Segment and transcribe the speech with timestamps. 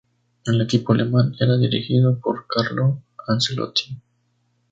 [0.45, 4.01] El equipo alemán era dirigido por Carlo Ancelotti.